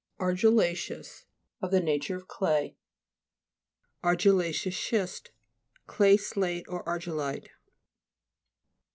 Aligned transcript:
ARGILLA'CEOUS 0.19 1.25
Of 1.61 1.69
the 1.69 1.79
nature 1.79 2.15
of 2.15 2.27
clay. 2.27 2.75
ARGILLA'CEOUS 4.03 4.73
SCHIST 4.75 5.29
Clay 5.85 6.17
slate, 6.17 6.65
or 6.67 6.83
argillite. 6.85 7.49